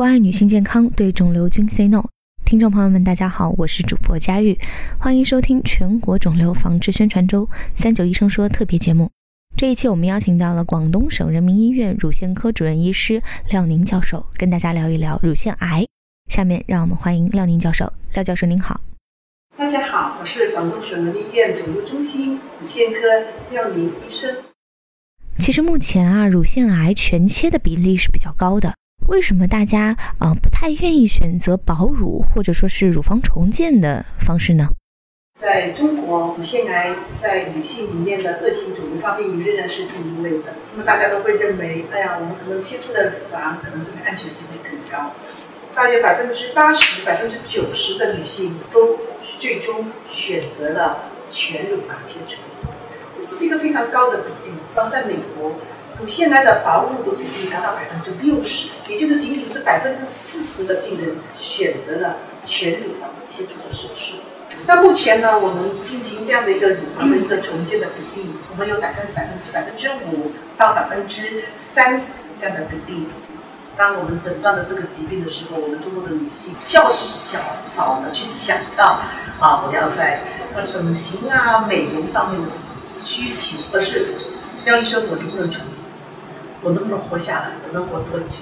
[0.00, 2.02] 关爱女性健康，对肿瘤君 say no。
[2.46, 4.58] 听众朋友们，大家好，我是主播佳玉，
[4.98, 9.10] 欢迎收听全国肿瘤防治宣传周三九医生说特别节目。
[9.58, 15.84] 这一期我们邀请到了广东省人民医院乳腺科主任医师廖宁教授，跟大家聊一聊乳腺癌。
[16.30, 17.92] 下面让我们欢迎廖宁教授。
[18.14, 18.80] 廖教授您好。
[19.58, 23.00] 大家好，我是广东省人民医院肿瘤中心乳腺科
[23.50, 24.34] 廖宁医生。
[25.38, 28.72] 其实目前啊，乳腺癌全切的比例是比较高的。
[29.10, 34.68] 为什么大家啊不太愿意选择保乳或者说是乳房重建的方式呢？
[35.40, 40.54] 在中国，乳腺癌在女性里面的恶性肿瘤发病率仍然是第一位的。
[40.72, 45.10] 那么大家都会认为，哎呀，我们可能切除的乳房可能这个安全性会更高。
[45.74, 52.42] 大约百分之八十、百分之九十的女性都最终选择了全乳房切除，
[53.18, 54.56] 这是一个非常高的比例。
[54.72, 55.50] 到在美国。
[56.00, 64.16] 乳腺癌的保乳的比例达到百分之六十，也就是仅仅是百分之四十的病人选择了全乳房切除的手术。
[64.66, 73.06] 那目前呢，我们进行这样的一个乳房的一个重建的比例，我们有大概百分之百分之五到百分之三十这样的比例。
[73.76, 79.00] 当我们诊断了这个疾病的时候，我们中国的女性较少少的去想到
[79.38, 80.20] 啊，我要在
[80.66, 82.66] 整形啊、美容方面的这种
[82.98, 84.08] 需求，而是
[84.66, 85.60] 廖医生，我能不能重
[86.62, 87.50] 我能不能活下来？
[87.66, 88.36] 我能活多久？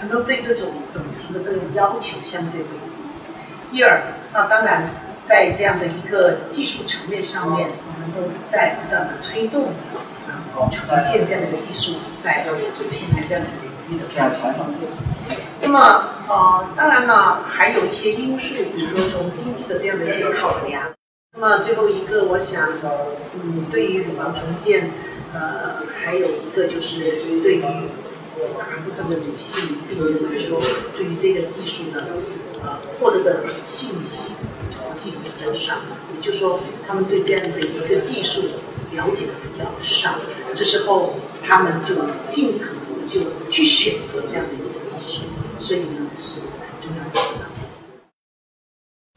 [0.00, 3.02] 可能对这种整形的这种要求相对会低。
[3.70, 4.90] 第二，那当然
[5.26, 9.72] 在这样的一个技术层面上面，我们都在不断的推动
[10.28, 14.80] 啊，重建这样的一个技术，在乳腺癌这样的领域的这样传放度。
[15.62, 20.82] 那么呃，当然呢，还有一些因素，比如说从经济的这样的一些考量。
[21.36, 22.68] 那么最后一个，我想，
[23.34, 24.90] 嗯，对于乳房重建。
[25.32, 30.62] 呃，还有一个就是对于大部分的女性病人来说，
[30.96, 32.06] 对于这个技术呢，
[32.62, 34.20] 呃，获得的信息
[34.70, 35.74] 途径比较少，
[36.14, 38.42] 也就是说，他们对这样的一个技术
[38.92, 40.14] 了解的比较少，
[40.54, 41.96] 这时候他们就
[42.30, 45.22] 尽可能就去选择这样的一个技术，
[45.58, 46.53] 所以呢，这是。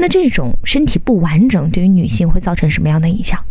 [0.00, 3.44] 那这种身体不完整对于女性会造成什么样的影响？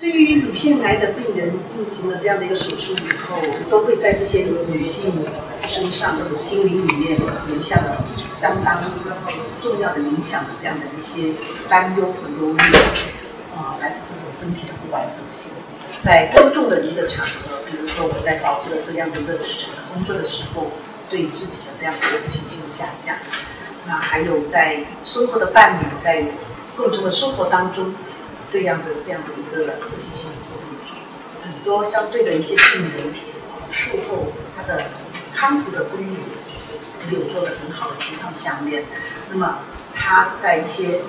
[0.00, 3.38] 对于乳腺癌的病人进行了这样的一个手术以后，
[3.70, 5.12] 都会在这些女性
[5.68, 7.16] 身上或者心灵里面
[7.46, 8.82] 留下了相当
[9.60, 11.32] 重要的影响的这样的一些
[11.70, 12.58] 担忧和忧虑
[13.54, 15.52] 啊，来自这种身体的不完整性。
[16.00, 20.66] 在公众的一个场合，比如说我在保持了这样的一个职场工作的时候，
[21.08, 23.16] 对自己的这样的自信心的下降，
[23.86, 26.24] 那还有在生活的伴侣在
[26.76, 27.94] 共同的生活当中。
[28.52, 30.26] 这样的这样的一个自信心
[31.42, 33.12] 很多相对的一些病人，
[33.68, 34.84] 术后他的
[35.34, 36.16] 康复的功力
[37.10, 38.84] 没有做的很好的情况下面，
[39.32, 39.58] 那么
[39.92, 41.00] 他在一些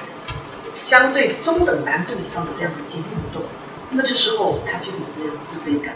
[0.76, 3.44] 相对中等难度以上的这样的一些运动，
[3.92, 5.96] 那么这时候他就有这样自卑感。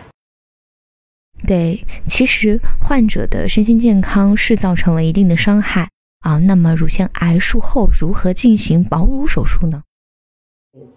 [1.47, 6.37] 对，其实患者的身心健康是造成了一定的伤害啊。
[6.37, 9.83] 那么乳腺癌术后如何进行保乳手术呢？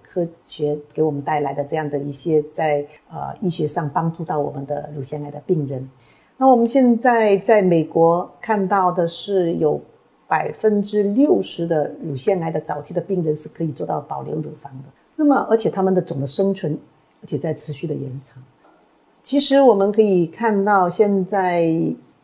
[0.03, 5.89] 科学给我们带来的这样的一些在呃医学上帮助到我们的乳腺癌的病人，
[6.37, 9.81] 那我们现在在美国看到的是有
[10.29, 14.85] 百分之六十的乳腺癌的早期的病人是可以做到保留乳房的，
[15.17, 16.79] 那么而且他们的总的生存
[17.23, 18.43] 而且在持续的延长。
[19.23, 21.75] 其实我们可以看到，现在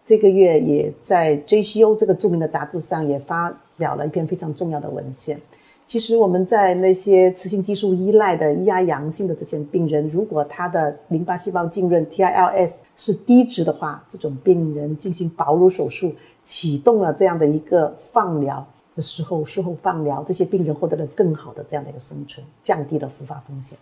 [0.09, 5.39] 这个月也在 JCO 这个著名的杂志上也发表了一篇非常重要的文献。
[5.87, 23.77] 其实我们在那些雌性激素依赖的 ER 阳性的这些病人，如果他的淋巴细胞浸润 TILS 是低值的话，这种病人进行保乳手术，启动了这样的一个放疗的时候，术后放疗，这些病人获得了更好的这样的一个生存，降低了复发风险。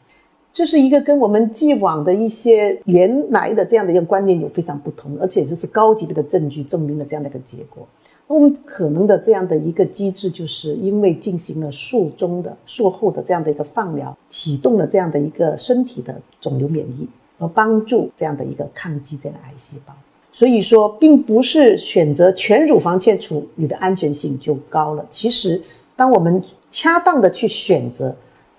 [0.56, 7.86] 这是一个跟我们既往的一些原来的这样的一个观念有非常不同，而且这是高级别的证据证明了这样的一个结果。
[8.26, 17.06] 那我们可能的这样的一个机制，就是因为进行了术中的、术后的这样的一个放疗，启动了这样的一个身体的肿瘤免疫，
[17.36, 19.92] 而帮助这样的一个抗击这样的癌细胞。
[20.32, 25.04] 所以说，并不是选择全乳房切除，你的安全性就高了。
[25.10, 25.60] 其实，
[25.94, 28.16] 当我们恰当的去选择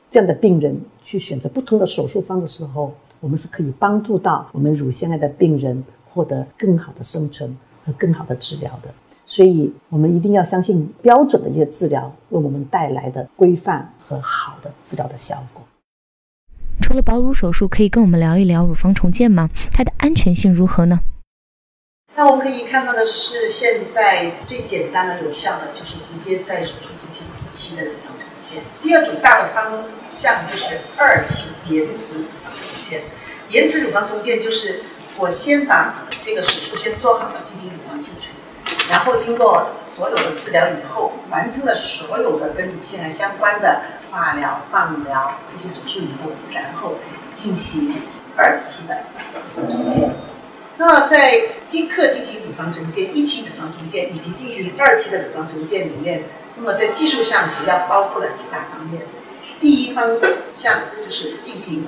[0.09, 5.83] 这样的病人，去选择不同的手术方的时候，我们是可以帮助到我们乳腺癌的病人
[6.13, 8.93] 获得更好的生存和更好的治疗的。
[9.25, 15.61] 所以，我们一定要相信标准的一些治疗为我们带来的规范和好的治疗的效果。
[16.81, 19.49] 除了保乳手术，可以跟我们聊一聊乳房重建吗？
[19.73, 20.99] 它的安全性如何呢？
[22.15, 28.36] 那我们可以看到的是，现在最简单的、有效的，就是直接在手术进行一期的乳房重建。
[28.81, 29.83] 第二种大的方
[30.15, 33.01] 向就是二期延迟乳房重建。
[33.49, 34.81] 延迟乳房重建就是
[35.17, 38.33] 我先把这个手术先做好了，进行乳房切除，
[38.89, 43.81] 然后经过所有的治疗以后，完成了所有的跟乳腺癌相关的
[44.11, 46.95] 化疗、放疗这些手术以后，然后
[47.31, 47.95] 进行
[48.35, 49.03] 二期的
[49.67, 50.09] 重建。
[50.79, 56.25] 那么在即刻进行乳房重建、一期乳房重建以及进行二期的乳房重建里面，
[56.57, 59.03] 那么在技术上主要包括了几大方面。
[59.61, 60.09] 第一方
[60.51, 61.85] 向就是进行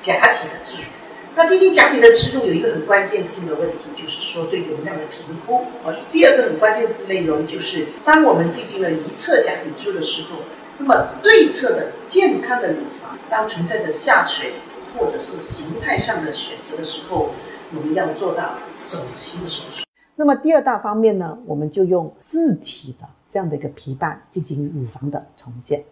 [0.00, 0.88] 假体的植入。
[1.34, 5.66] 那进行假体的植入有一个很关键性的问题，就是说对容量的评估。
[5.84, 10.38] 而第二个很关键是内容，就是当我们进行了一侧假体植入的时候，
[10.78, 14.52] 那么对侧的健康的乳房当存在着下垂
[14.96, 17.30] 或者是形态上的选择的时候。
[17.74, 18.54] 我们要做到
[18.84, 19.84] 整形的手术。
[20.14, 23.04] 那么第二大方面呢，我们就用自体的
[23.36, 25.84] 这样的一个皮瓣进行乳房的重建。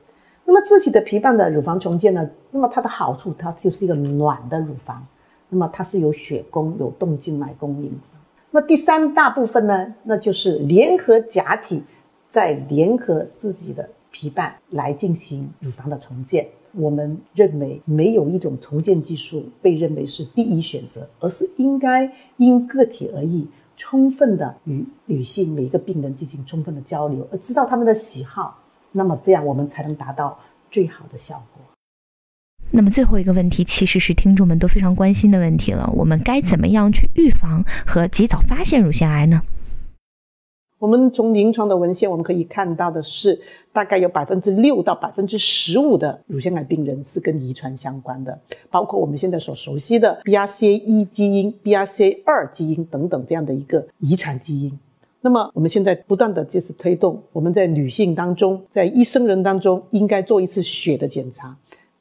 [0.46, 5.06] 那么自体的皮瓣的乳房重建呢，那么它的好处，它就是一个暖的乳房。
[5.50, 7.92] 那么它是有血供、有动静脉供应。
[8.50, 11.82] 那第三大部分呢，那就是联合假体，
[12.30, 16.46] 再联合自己的皮瓣来进行乳房的重建。
[16.72, 23.46] 我们认为没有一种重建技术被认为是第一选择，而是应该因个体而异，
[23.76, 28.58] 充分的与女性每一个病人进行充分的交流，而知道他们的喜好，
[28.92, 30.38] 那么这样我们才能达到
[30.70, 31.62] 最好的效果。
[32.70, 39.42] 那么最后一个问题，其实是听众们都非常关心的问题了：我们该怎么样去预防和及早发现乳腺癌呢？
[40.78, 43.40] 我们从临床的文献我们可以看到的是，
[43.72, 48.38] 大概有百分之六到百分之十五的乳腺癌病人是跟遗传相关的，
[48.70, 54.78] 包括我们现在所熟悉的 BRCA 一基因、BRCA 二基因等等这样的一个遗传基因。
[55.20, 61.56] 那么我们现在不断的就是推动，我们在女性当中，在一生人当中应该做一次血的检查，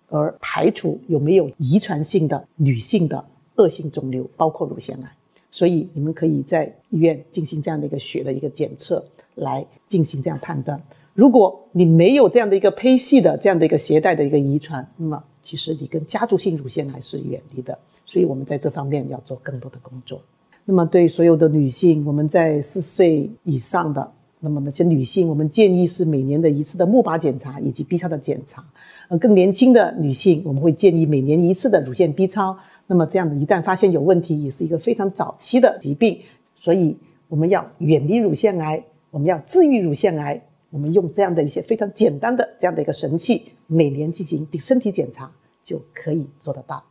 [0.10, 3.24] 而排除有没有遗传性的女性的
[3.56, 5.10] 恶性肿瘤，包括乳腺癌。
[5.54, 9.06] 所以你们可以在医院进行这样的一个血的一个检测，
[9.36, 10.82] 来进行这样判断。
[11.14, 17.78] 如果你没有这样的一个胚系的这样的一个携带的一个遗传，那么其实你跟家族性乳腺癌是远离的。
[18.04, 20.20] 所以我们在这方面要做更多的工作。
[20.66, 24.12] 那么对所有的女性，我们在四岁以上的。
[24.45, 28.66] 那么那些女性，我们建议是每年的一次的钼靶检查以及 B 超的检查。
[29.07, 32.57] 呃，更年轻的女性，我们会建议每年一次的乳腺 B 超。
[32.86, 36.19] 那么这样的一旦发现有问题，也是一个非常早期的疾病。
[36.57, 36.98] 所以
[37.30, 45.31] 我们要远离乳腺癌，我们要治愈乳腺癌，我们用这样的一些非常简单的这样的一个神器，每年进行身体检查
[45.63, 46.84] 就可以做得到。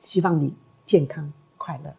[0.00, 0.54] 希望你
[0.86, 1.92] 健康快乐。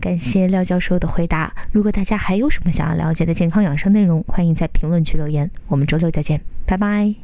[0.00, 1.54] 感谢廖教授的回答。
[1.72, 5.50] 如果大家还有什么想要了解的健康养生内容，欢迎在评论区留言。
[5.68, 7.14] 我们周六再见，拜拜。